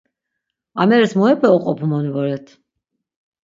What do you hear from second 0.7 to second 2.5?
Ameris muepe oqopumoni voret?